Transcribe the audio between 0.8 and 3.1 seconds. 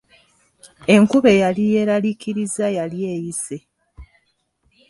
Enkuba eyali yeeraliikiriza yali